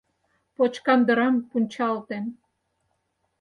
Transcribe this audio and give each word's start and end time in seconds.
Почкандырам 0.55 1.35
пунчалтен 1.49 2.25